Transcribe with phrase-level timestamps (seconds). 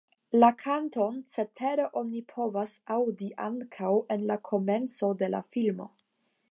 [0.43, 5.91] La kanton cetere oni povas aŭdi ankaŭ en la komenco de la filmo.